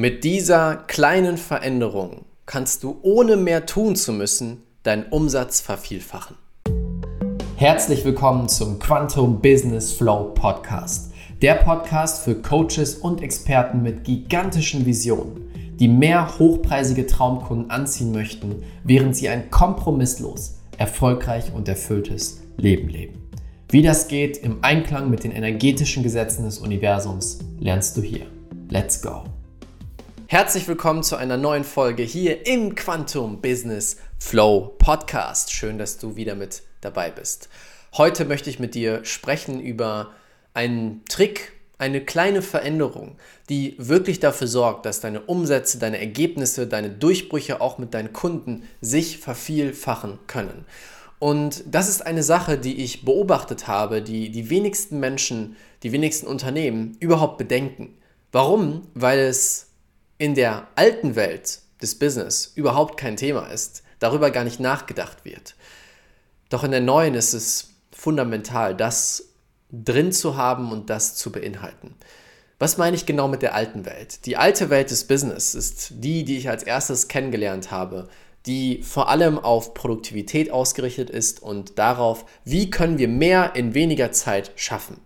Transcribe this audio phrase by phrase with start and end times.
[0.00, 6.36] Mit dieser kleinen Veränderung kannst du ohne mehr tun zu müssen deinen Umsatz vervielfachen.
[7.56, 11.10] Herzlich willkommen zum Quantum Business Flow Podcast.
[11.42, 15.50] Der Podcast für Coaches und Experten mit gigantischen Visionen,
[15.80, 23.28] die mehr hochpreisige Traumkunden anziehen möchten, während sie ein kompromisslos, erfolgreich und erfülltes Leben leben.
[23.68, 28.26] Wie das geht im Einklang mit den energetischen Gesetzen des Universums, lernst du hier.
[28.70, 29.24] Let's go!
[30.30, 35.54] Herzlich willkommen zu einer neuen Folge hier im Quantum Business Flow Podcast.
[35.54, 37.48] Schön, dass du wieder mit dabei bist.
[37.96, 40.10] Heute möchte ich mit dir sprechen über
[40.52, 43.16] einen Trick, eine kleine Veränderung,
[43.48, 48.64] die wirklich dafür sorgt, dass deine Umsätze, deine Ergebnisse, deine Durchbrüche auch mit deinen Kunden
[48.82, 50.66] sich vervielfachen können.
[51.18, 56.26] Und das ist eine Sache, die ich beobachtet habe, die die wenigsten Menschen, die wenigsten
[56.26, 57.96] Unternehmen überhaupt bedenken.
[58.30, 58.82] Warum?
[58.92, 59.67] Weil es
[60.18, 65.54] in der alten Welt des Business überhaupt kein Thema ist, darüber gar nicht nachgedacht wird.
[66.50, 69.28] Doch in der neuen ist es fundamental, das
[69.70, 71.94] drin zu haben und das zu beinhalten.
[72.58, 74.26] Was meine ich genau mit der alten Welt?
[74.26, 78.08] Die alte Welt des Business ist die, die ich als erstes kennengelernt habe,
[78.46, 84.10] die vor allem auf Produktivität ausgerichtet ist und darauf, wie können wir mehr in weniger
[84.10, 85.00] Zeit schaffen.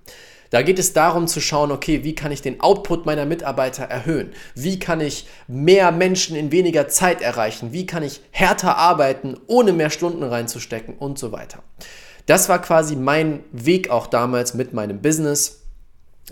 [0.53, 4.35] Da geht es darum zu schauen, okay, wie kann ich den Output meiner Mitarbeiter erhöhen?
[4.55, 7.73] Wie kann ich mehr Menschen in weniger Zeit erreichen?
[7.73, 11.63] Wie kann ich härter arbeiten, ohne mehr Stunden reinzustecken und so weiter.
[12.27, 15.61] Das war quasi mein Weg auch damals mit meinem Business.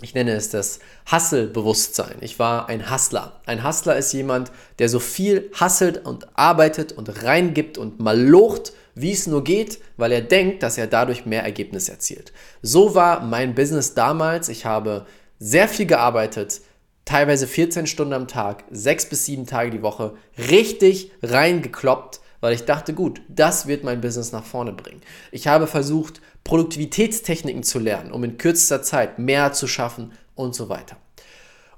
[0.03, 0.77] Ich nenne es das
[1.11, 2.17] Hustle-Bewusstsein.
[2.21, 3.41] Ich war ein Hustler.
[3.47, 9.11] Ein Hustler ist jemand, der so viel hustelt und arbeitet und reingibt und malocht, wie
[9.11, 12.33] es nur geht, weil er denkt, dass er dadurch mehr Ergebnis erzielt.
[12.61, 14.49] So war mein Business damals.
[14.49, 15.05] Ich habe
[15.39, 16.61] sehr viel gearbeitet,
[17.05, 22.65] teilweise 14 Stunden am Tag, sechs bis sieben Tage die Woche, richtig reingekloppt, weil ich
[22.65, 25.01] dachte, gut, das wird mein Business nach vorne bringen.
[25.31, 30.69] Ich habe versucht, Produktivitätstechniken zu lernen, um in kürzester Zeit mehr zu schaffen und so
[30.69, 30.97] weiter.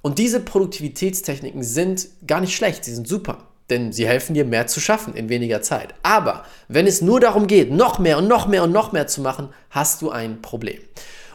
[0.02, 4.68] Und diese Produktivitätstechniken sind gar nicht schlecht, sie sind super denn sie helfen dir mehr
[4.68, 5.94] zu schaffen in weniger Zeit.
[6.04, 9.22] Aber wenn es nur darum geht, noch mehr und noch mehr und noch mehr zu
[9.22, 10.80] machen, hast du ein Problem.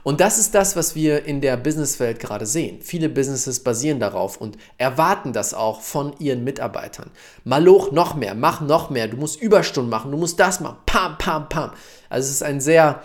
[0.09, 2.81] Und das ist das, was wir in der Businesswelt gerade sehen.
[2.81, 7.11] Viele Businesses basieren darauf und erwarten das auch von ihren Mitarbeitern.
[7.45, 11.19] Maloch noch mehr, mach noch mehr, du musst Überstunden machen, du musst das machen, pam,
[11.19, 11.73] pam, pam.
[12.09, 13.03] Also es ist ein sehr,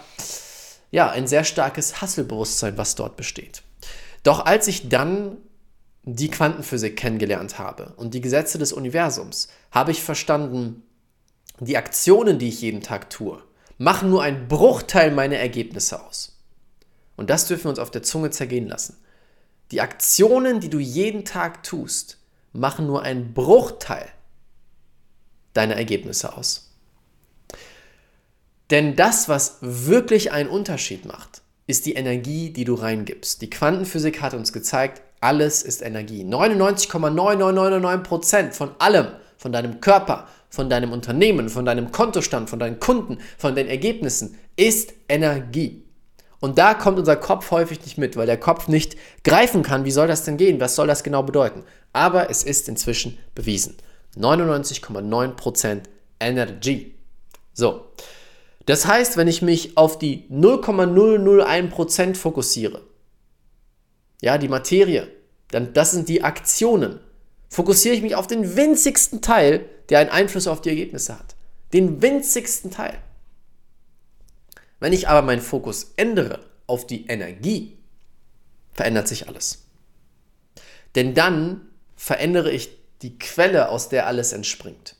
[0.92, 3.64] ja, ein sehr starkes Hasselbewusstsein, was dort besteht.
[4.24, 5.38] Doch als ich dann
[6.03, 10.84] die Quantenphysik kennengelernt habe und die Gesetze des Universums, habe ich verstanden,
[11.59, 13.41] die Aktionen, die ich jeden Tag tue,
[13.78, 16.42] machen nur einen Bruchteil meiner Ergebnisse aus.
[17.16, 18.97] Und das dürfen wir uns auf der Zunge zergehen lassen.
[19.72, 22.18] Die Aktionen, die du jeden Tag tust,
[22.52, 24.08] machen nur einen Bruchteil
[25.53, 26.72] deiner Ergebnisse aus.
[28.69, 33.42] Denn das, was wirklich einen Unterschied macht, ist die Energie, die du reingibst.
[33.42, 36.24] Die Quantenphysik hat uns gezeigt, alles ist Energie.
[36.26, 39.08] 99,9999% von allem,
[39.38, 44.38] von deinem Körper, von deinem Unternehmen, von deinem Kontostand, von deinen Kunden, von den Ergebnissen
[44.56, 45.84] ist Energie.
[46.42, 49.92] Und da kommt unser Kopf häufig nicht mit, weil der Kopf nicht greifen kann, wie
[49.92, 51.64] soll das denn gehen, was soll das genau bedeuten.
[51.94, 53.78] Aber es ist inzwischen bewiesen.
[54.18, 55.84] 99,9%
[56.20, 56.96] Energie.
[57.54, 57.86] So.
[58.66, 62.82] Das heißt, wenn ich mich auf die 0,001% fokussiere,
[64.24, 65.12] ja, die Materie,
[65.52, 67.02] dann das sind die Aktionen.
[67.50, 71.36] Fokussiere ich mich auf den winzigsten Teil, der einen Einfluss auf die Ergebnisse hat.
[71.74, 72.98] Den winzigsten Teil.
[74.80, 77.78] Wenn ich aber meinen Fokus ändere auf die Energie,
[78.72, 79.66] verändert sich alles.
[80.96, 81.68] Denn dann
[81.98, 82.70] verändere ich
[83.02, 84.96] die Quelle, aus der alles entspringt.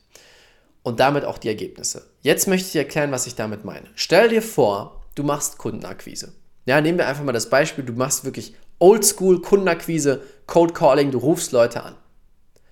[0.82, 2.10] Und damit auch die Ergebnisse.
[2.20, 3.88] Jetzt möchte ich erklären, was ich damit meine.
[3.94, 6.34] Stell dir vor, du machst Kundenakquise.
[6.66, 11.18] Ja, nehmen wir einfach mal das Beispiel, du machst wirklich Oldschool Kundenakquise, Cold Calling, du
[11.18, 11.94] rufst Leute an.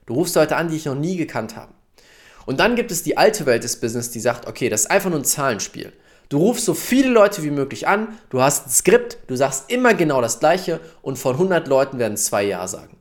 [0.07, 1.73] Du rufst Leute an, die ich noch nie gekannt habe.
[2.45, 5.11] Und dann gibt es die alte Welt des Business, die sagt, okay, das ist einfach
[5.11, 5.93] nur ein Zahlenspiel.
[6.29, 9.95] Du rufst so viele Leute wie möglich an, du hast ein Skript, du sagst immer
[9.95, 12.97] genau das Gleiche und von 100 Leuten werden zwei Ja sagen.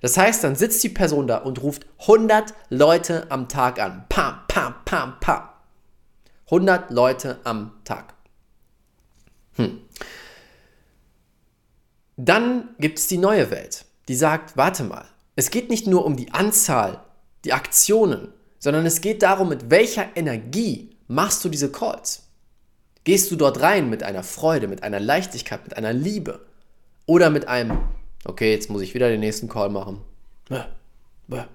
[0.00, 4.04] Das heißt, dann sitzt die Person da und ruft 100 Leute am Tag an.
[4.08, 5.48] Pam, pam, pam, pam.
[6.46, 8.14] 100 Leute am Tag.
[9.54, 9.80] Hm.
[12.16, 15.04] Dann gibt es die neue Welt, die sagt, warte mal,
[15.34, 17.02] es geht nicht nur um die Anzahl,
[17.44, 18.28] die Aktionen,
[18.58, 22.22] sondern es geht darum, mit welcher Energie machst du diese Calls.
[23.04, 26.40] Gehst du dort rein mit einer Freude, mit einer Leichtigkeit, mit einer Liebe
[27.04, 27.78] oder mit einem,
[28.24, 30.00] okay, jetzt muss ich wieder den nächsten Call machen.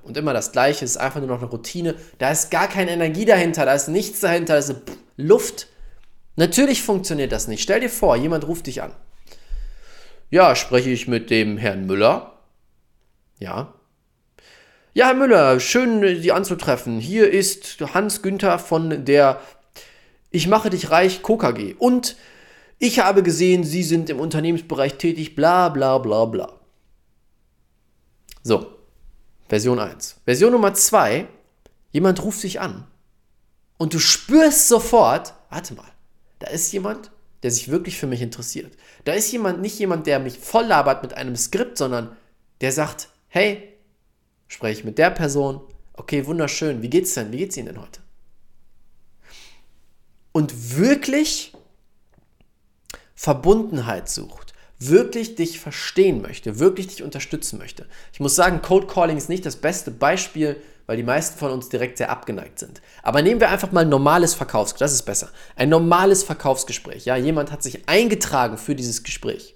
[0.04, 1.96] Und immer das Gleiche, ist einfach nur noch eine Routine.
[2.20, 4.76] Da ist gar keine Energie dahinter, da ist nichts dahinter, da ist
[5.18, 5.68] Luft.
[6.36, 7.64] Natürlich funktioniert das nicht.
[7.64, 8.94] Stell dir vor, jemand ruft dich an.
[10.32, 12.40] Ja, spreche ich mit dem Herrn Müller?
[13.40, 13.74] Ja.
[14.94, 17.02] Ja, Herr Müller, schön, Sie anzutreffen.
[17.02, 19.42] Hier ist Hans Günther von der
[20.30, 21.76] Ich mache dich reich KKG.
[21.78, 22.16] Und
[22.80, 26.54] ich habe gesehen, Sie sind im Unternehmensbereich tätig, bla bla bla bla.
[28.42, 28.68] So,
[29.50, 30.22] Version 1.
[30.24, 31.28] Version Nummer 2,
[31.92, 32.88] jemand ruft dich an
[33.78, 35.92] und du spürst sofort, warte mal,
[36.40, 37.12] da ist jemand,
[37.44, 38.76] der sich wirklich für mich interessiert.
[39.06, 42.16] Da ist jemand, nicht jemand, der mich voll labert mit einem Skript, sondern
[42.62, 43.68] der sagt, hey,
[44.48, 45.62] spreche ich mit der Person,
[45.94, 47.32] okay, wunderschön, wie geht's denn?
[47.32, 48.02] Wie geht's Ihnen denn heute?
[50.32, 51.54] Und wirklich
[53.16, 57.88] Verbundenheit sucht, wirklich dich verstehen möchte, wirklich dich unterstützen möchte.
[58.14, 60.62] Ich muss sagen, Code Calling ist nicht das beste Beispiel,
[60.92, 62.82] weil die meisten von uns direkt sehr abgeneigt sind.
[63.02, 65.30] Aber nehmen wir einfach mal ein normales Verkaufsgespräch, das ist besser.
[65.56, 67.06] Ein normales Verkaufsgespräch.
[67.06, 69.56] Ja, jemand hat sich eingetragen für dieses Gespräch.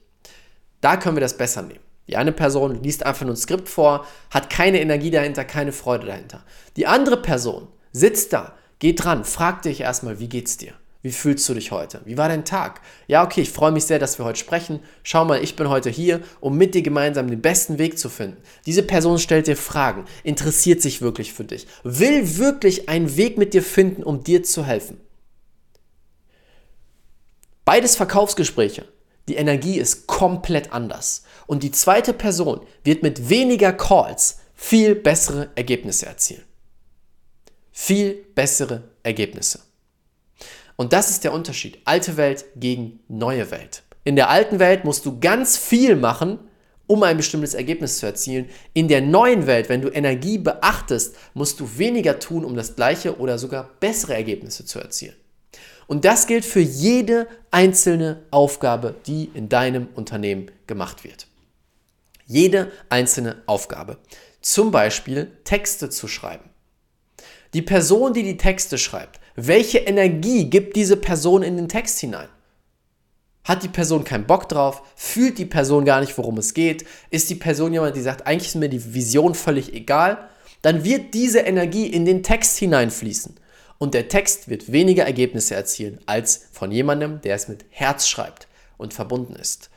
[0.79, 1.81] Da können wir das besser nehmen.
[2.07, 6.07] Die eine Person liest einfach nur ein Skript vor, hat keine Energie dahinter, keine Freude
[6.07, 6.41] dahinter.
[6.77, 10.71] Die andere Person sitzt da, geht dran, fragt dich erstmal, wie geht's dir?
[11.05, 12.01] Wie fühlst du dich heute?
[12.05, 12.81] Wie war dein Tag?
[13.05, 14.79] Ja, okay, ich freue mich sehr, dass wir heute sprechen.
[15.03, 18.41] Schau mal, ich bin heute hier, um mit dir gemeinsam den besten Weg zu finden.
[18.65, 23.53] Diese Person stellt dir Fragen, interessiert sich wirklich für dich, will wirklich einen Weg mit
[23.53, 24.99] dir finden, um dir zu helfen.
[27.65, 28.87] Beides Verkaufsgespräche.
[29.27, 31.23] Die Energie ist komplett anders.
[31.45, 36.45] Und die zweite Person wird mit weniger Calls viel bessere Ergebnisse erzielen.
[37.71, 39.59] Viel bessere Ergebnisse.
[40.75, 41.79] Und das ist der Unterschied.
[41.85, 43.83] Alte Welt gegen neue Welt.
[44.03, 46.39] In der alten Welt musst du ganz viel machen,
[46.87, 48.49] um ein bestimmtes Ergebnis zu erzielen.
[48.73, 53.17] In der neuen Welt, wenn du Energie beachtest, musst du weniger tun, um das gleiche
[53.17, 55.15] oder sogar bessere Ergebnisse zu erzielen.
[55.87, 61.27] Und das gilt für jede einzelne Aufgabe, die in deinem Unternehmen gemacht wird.
[62.25, 63.97] Jede einzelne Aufgabe.
[64.41, 66.49] Zum Beispiel Texte zu schreiben.
[67.53, 72.29] Die Person, die die Texte schreibt, welche Energie gibt diese Person in den Text hinein?
[73.43, 74.81] Hat die Person keinen Bock drauf?
[74.95, 76.85] Fühlt die Person gar nicht, worum es geht?
[77.11, 80.29] Ist die Person jemand, die sagt, eigentlich ist mir die Vision völlig egal?
[80.61, 83.35] Dann wird diese Energie in den Text hineinfließen.
[83.77, 88.47] Und der Text wird weniger Ergebnisse erzielen als von jemandem, der es mit Herz schreibt
[88.77, 89.69] und verbunden ist.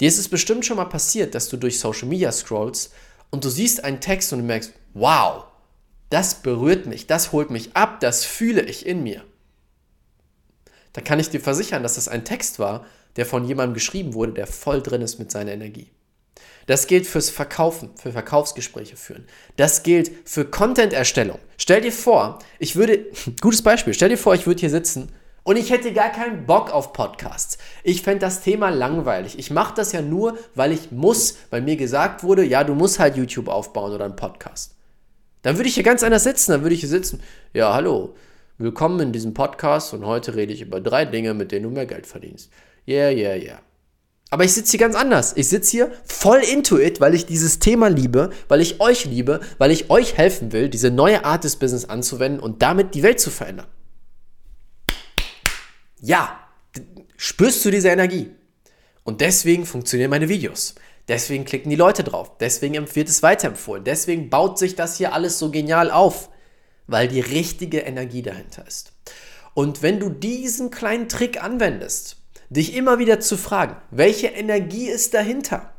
[0.00, 2.92] Dir ist es bestimmt schon mal passiert, dass du durch Social Media scrollst
[3.30, 5.44] und du siehst einen Text und du merkst, wow,
[6.10, 9.22] das berührt mich, das holt mich ab, das fühle ich in mir.
[10.92, 14.32] Da kann ich dir versichern, dass das ein Text war, der von jemandem geschrieben wurde,
[14.32, 15.90] der voll drin ist mit seiner Energie.
[16.66, 19.26] Das gilt fürs Verkaufen, für Verkaufsgespräche führen.
[19.56, 21.38] Das gilt für Content-Erstellung.
[21.56, 23.06] Stell dir vor, ich würde,
[23.40, 25.10] gutes Beispiel, stell dir vor, ich würde hier sitzen
[25.44, 27.58] und ich hätte gar keinen Bock auf Podcasts.
[27.84, 29.38] Ich fände das Thema langweilig.
[29.38, 32.98] Ich mache das ja nur, weil ich muss, weil mir gesagt wurde, ja, du musst
[32.98, 34.77] halt YouTube aufbauen oder einen Podcast.
[35.42, 36.52] Dann würde ich hier ganz anders sitzen.
[36.52, 37.20] Dann würde ich hier sitzen.
[37.52, 38.14] Ja, hallo.
[38.58, 41.86] Willkommen in diesem Podcast und heute rede ich über drei Dinge, mit denen du mehr
[41.86, 42.50] Geld verdienst.
[42.88, 43.60] Yeah, yeah, yeah.
[44.30, 45.34] Aber ich sitze hier ganz anders.
[45.36, 49.40] Ich sitze hier voll into it, weil ich dieses Thema liebe, weil ich euch liebe,
[49.58, 53.20] weil ich euch helfen will, diese neue Art des Business anzuwenden und damit die Welt
[53.20, 53.68] zu verändern.
[56.00, 56.40] Ja,
[57.16, 58.30] spürst du diese Energie?
[59.04, 60.74] Und deswegen funktionieren meine Videos.
[61.08, 62.36] Deswegen klicken die Leute drauf.
[62.38, 63.84] Deswegen wird es weiterempfohlen.
[63.84, 66.28] Deswegen baut sich das hier alles so genial auf,
[66.86, 68.92] weil die richtige Energie dahinter ist.
[69.54, 72.16] Und wenn du diesen kleinen Trick anwendest,
[72.50, 75.72] dich immer wieder zu fragen, welche Energie ist dahinter?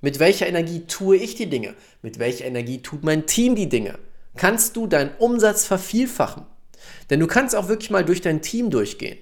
[0.00, 1.74] Mit welcher Energie tue ich die Dinge?
[2.02, 3.98] Mit welcher Energie tut mein Team die Dinge?
[4.36, 6.46] Kannst du deinen Umsatz vervielfachen?
[7.10, 9.18] Denn du kannst auch wirklich mal durch dein Team durchgehen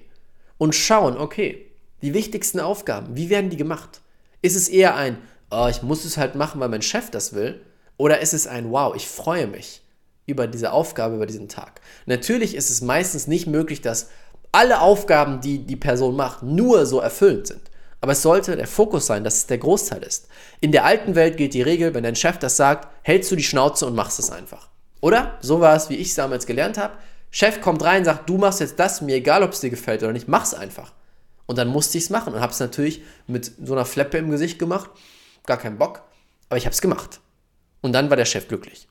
[0.57, 1.67] und schauen, okay,
[2.01, 4.00] die wichtigsten Aufgaben, wie werden die gemacht?
[4.41, 5.17] Ist es eher ein,
[5.49, 7.61] oh, ich muss es halt machen, weil mein Chef das will?
[7.97, 9.81] Oder ist es ein, wow, ich freue mich
[10.25, 11.81] über diese Aufgabe, über diesen Tag?
[12.05, 14.09] Natürlich ist es meistens nicht möglich, dass
[14.51, 17.61] alle Aufgaben, die die Person macht, nur so erfüllend sind.
[18.01, 20.27] Aber es sollte der Fokus sein, dass es der Großteil ist.
[20.59, 23.43] In der alten Welt gilt die Regel, wenn dein Chef das sagt, hältst du die
[23.43, 24.69] Schnauze und machst es einfach.
[25.01, 25.37] Oder?
[25.41, 26.93] So war es, wie ich es damals gelernt habe.
[27.29, 30.11] Chef kommt rein, sagt, du machst jetzt das, mir egal, ob es dir gefällt oder
[30.13, 30.91] nicht, mach's einfach.
[31.51, 34.31] Und dann musste ich es machen und habe es natürlich mit so einer Fleppe im
[34.31, 34.89] Gesicht gemacht.
[35.45, 36.01] Gar keinen Bock.
[36.47, 37.19] Aber ich habe es gemacht.
[37.81, 38.87] Und dann war der Chef glücklich.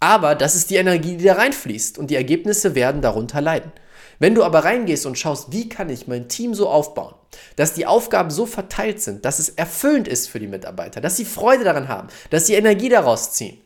[0.00, 3.72] Aber das ist die Energie, die da reinfließt und die Ergebnisse werden darunter leiden.
[4.18, 7.14] Wenn du aber reingehst und schaust, wie kann ich mein Team so aufbauen,
[7.56, 11.26] dass die Aufgaben so verteilt sind, dass es erfüllend ist für die Mitarbeiter, dass sie
[11.26, 13.60] Freude daran haben, dass sie Energie daraus ziehen,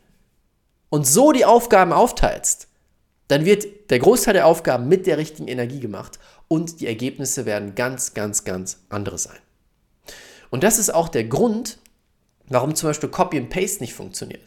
[0.88, 2.66] und so die Aufgaben aufteilst,
[3.28, 6.18] dann wird der Großteil der Aufgaben mit der richtigen Energie gemacht
[6.52, 9.38] und die Ergebnisse werden ganz, ganz, ganz andere sein.
[10.50, 11.78] Und das ist auch der Grund,
[12.46, 14.42] warum zum Beispiel Copy and Paste nicht funktioniert.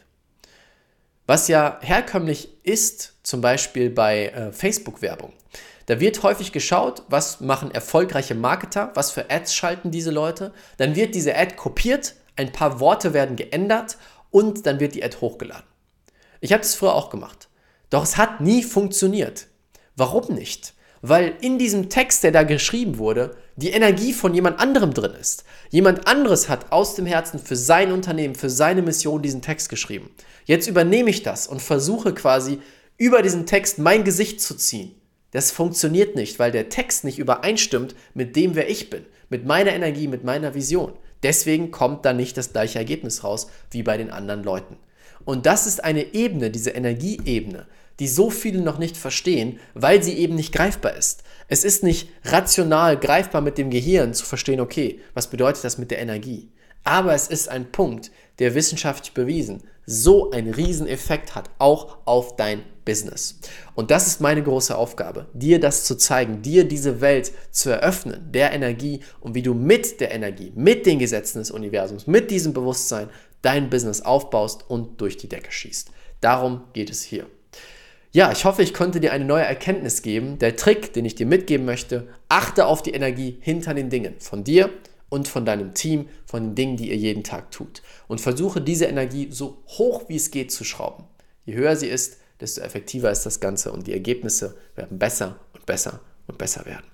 [1.25, 5.33] Was ja herkömmlich ist, zum Beispiel bei äh, Facebook-Werbung.
[5.87, 10.53] Da wird häufig geschaut, was machen erfolgreiche Marketer, was für Ads schalten diese Leute.
[10.77, 13.97] Dann wird diese Ad kopiert, ein paar Worte werden geändert
[14.29, 15.65] und dann wird die Ad hochgeladen.
[16.39, 17.49] Ich habe das früher auch gemacht.
[17.89, 19.47] Doch es hat nie funktioniert.
[19.95, 20.74] Warum nicht?
[21.07, 25.43] Weil in diesem Text, der da geschrieben wurde, die Energie von jemand anderem drin ist.
[25.69, 30.09] Jemand anderes hat aus dem Herzen für sein Unternehmen, für seine Mission diesen Text geschrieben.
[30.45, 32.57] Jetzt übernehme ich das und versuche quasi
[32.97, 34.95] über diesen Text mein Gesicht zu ziehen.
[35.29, 39.73] Das funktioniert nicht, weil der Text nicht übereinstimmt mit dem, wer ich bin, mit meiner
[39.73, 40.93] Energie, mit meiner Vision.
[41.21, 44.77] Deswegen kommt da nicht das gleiche Ergebnis raus wie bei den anderen Leuten.
[45.23, 47.67] Und das ist eine Ebene, diese Energieebene,
[47.99, 51.23] die so viele noch nicht verstehen, weil sie eben nicht greifbar ist.
[51.47, 55.91] Es ist nicht rational greifbar mit dem Gehirn zu verstehen, okay, was bedeutet das mit
[55.91, 56.51] der Energie?
[56.83, 62.63] Aber es ist ein Punkt, der wissenschaftlich bewiesen so einen Rieseneffekt hat, auch auf dein
[62.85, 63.39] Business.
[63.73, 68.31] Und das ist meine große Aufgabe, dir das zu zeigen, dir diese Welt zu eröffnen,
[68.31, 72.53] der Energie und wie du mit der Energie, mit den Gesetzen des Universums, mit diesem
[72.53, 73.09] Bewusstsein
[73.41, 75.91] dein Business aufbaust und durch die Decke schießt.
[76.21, 77.27] Darum geht es hier.
[78.15, 80.39] Ja, ich hoffe, ich konnte dir eine neue Erkenntnis geben.
[80.39, 84.45] Der Trick, den ich dir mitgeben möchte, achte auf die Energie hinter den Dingen von
[84.45, 84.69] dir
[85.09, 87.81] und von deinem Team, von den Dingen, die ihr jeden Tag tut.
[88.07, 91.03] Und versuche diese Energie so hoch wie es geht zu schrauben.
[91.43, 95.65] Je höher sie ist, desto effektiver ist das Ganze und die Ergebnisse werden besser und
[95.65, 96.85] besser und besser werden.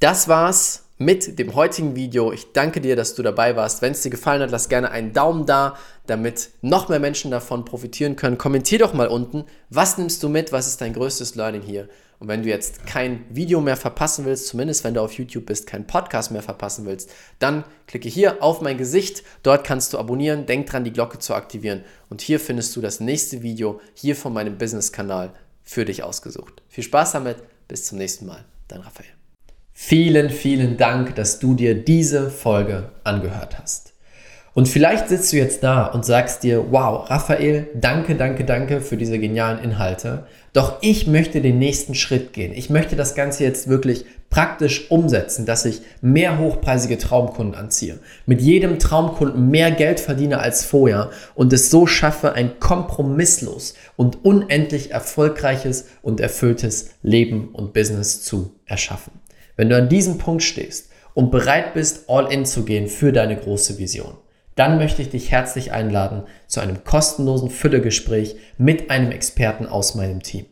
[0.00, 2.32] Das war's mit dem heutigen Video.
[2.32, 3.82] Ich danke dir, dass du dabei warst.
[3.82, 5.76] Wenn es dir gefallen hat, lass gerne einen Daumen da,
[6.06, 8.38] damit noch mehr Menschen davon profitieren können.
[8.38, 11.88] Kommentier doch mal unten, was nimmst du mit, was ist dein größtes Learning hier?
[12.18, 15.66] Und wenn du jetzt kein Video mehr verpassen willst, zumindest wenn du auf YouTube bist,
[15.66, 17.10] kein Podcast mehr verpassen willst,
[17.40, 19.22] dann klicke hier auf mein Gesicht.
[19.42, 20.46] Dort kannst du abonnieren.
[20.46, 21.84] Denk dran, die Glocke zu aktivieren.
[22.08, 26.62] Und hier findest du das nächste Video hier von meinem Business-Kanal für dich ausgesucht.
[26.68, 27.36] Viel Spaß damit.
[27.68, 28.46] Bis zum nächsten Mal.
[28.68, 29.15] Dein Raphael.
[29.78, 33.92] Vielen, vielen Dank, dass du dir diese Folge angehört hast.
[34.54, 38.96] Und vielleicht sitzt du jetzt da und sagst dir, wow, Raphael, danke, danke, danke für
[38.96, 40.26] diese genialen Inhalte.
[40.54, 42.54] Doch ich möchte den nächsten Schritt gehen.
[42.54, 48.40] Ich möchte das Ganze jetzt wirklich praktisch umsetzen, dass ich mehr hochpreisige Traumkunden anziehe, mit
[48.40, 54.90] jedem Traumkunden mehr Geld verdiene als vorher und es so schaffe, ein kompromisslos und unendlich
[54.90, 59.12] erfolgreiches und erfülltes Leben und Business zu erschaffen.
[59.56, 63.36] Wenn du an diesem Punkt stehst und bereit bist, all in zu gehen für deine
[63.36, 64.16] große Vision,
[64.54, 70.22] dann möchte ich dich herzlich einladen zu einem kostenlosen Füllegespräch mit einem Experten aus meinem
[70.22, 70.46] Team.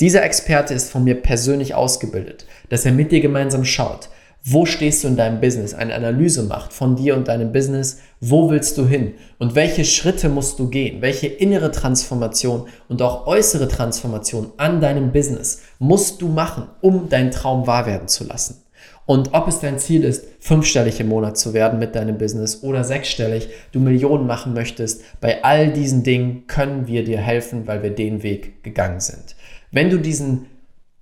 [0.00, 4.08] Dieser Experte ist von mir persönlich ausgebildet, dass er mit dir gemeinsam schaut,
[4.44, 8.50] wo stehst du in deinem Business, eine Analyse macht von dir und deinem Business, wo
[8.50, 13.68] willst du hin und welche Schritte musst du gehen, welche innere Transformation und auch äußere
[13.68, 18.62] Transformation an deinem Business musst du machen, um deinen Traum wahr werden zu lassen.
[19.06, 22.84] Und ob es dein Ziel ist, fünfstellig im Monat zu werden mit deinem Business oder
[22.84, 27.90] sechsstellig, du Millionen machen möchtest, bei all diesen Dingen können wir dir helfen, weil wir
[27.90, 29.34] den Weg gegangen sind.
[29.72, 30.46] Wenn du diesen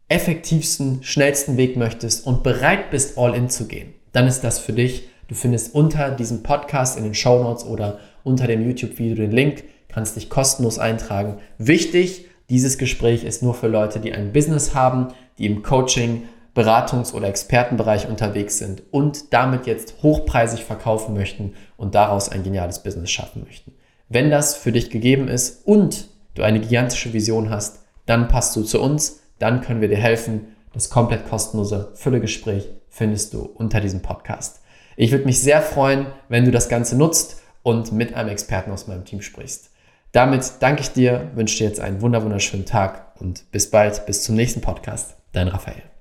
[0.08, 4.72] effektivsten, schnellsten Weg möchtest und bereit bist, all in zu gehen, dann ist das für
[4.72, 5.08] dich.
[5.28, 9.64] Du findest unter diesem Podcast in den Show Notes oder unter dem YouTube-Video den Link,
[9.88, 11.38] kannst dich kostenlos eintragen.
[11.58, 16.22] Wichtig, dieses Gespräch ist nur für Leute, die ein Business haben, die im Coaching,
[16.54, 22.82] Beratungs- oder Expertenbereich unterwegs sind und damit jetzt hochpreisig verkaufen möchten und daraus ein geniales
[22.82, 23.74] Business schaffen möchten.
[24.08, 28.62] Wenn das für dich gegeben ist und du eine gigantische Vision hast, dann passt du
[28.62, 30.56] zu uns dann können wir dir helfen.
[30.72, 34.60] Das komplett kostenlose Füllegespräch findest du unter diesem Podcast.
[34.96, 38.86] Ich würde mich sehr freuen, wenn du das Ganze nutzt und mit einem Experten aus
[38.86, 39.70] meinem Team sprichst.
[40.12, 44.34] Damit danke ich dir, wünsche dir jetzt einen wunderschönen Tag und bis bald, bis zum
[44.36, 45.16] nächsten Podcast.
[45.32, 45.97] Dein Raphael.